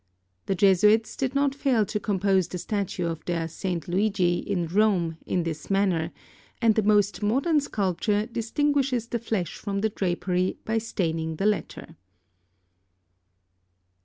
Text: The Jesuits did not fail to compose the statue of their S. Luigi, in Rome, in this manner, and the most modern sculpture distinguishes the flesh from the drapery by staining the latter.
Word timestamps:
The 0.47 0.55
Jesuits 0.55 1.15
did 1.15 1.35
not 1.35 1.53
fail 1.53 1.85
to 1.85 1.99
compose 1.99 2.47
the 2.47 2.57
statue 2.57 3.05
of 3.05 3.23
their 3.25 3.41
S. 3.41 3.63
Luigi, 3.63 4.39
in 4.39 4.65
Rome, 4.65 5.17
in 5.27 5.43
this 5.43 5.69
manner, 5.69 6.11
and 6.59 6.73
the 6.73 6.81
most 6.81 7.21
modern 7.21 7.59
sculpture 7.59 8.25
distinguishes 8.25 9.05
the 9.07 9.19
flesh 9.19 9.57
from 9.57 9.81
the 9.81 9.89
drapery 9.89 10.57
by 10.65 10.79
staining 10.79 11.35
the 11.35 11.45
latter. 11.45 11.97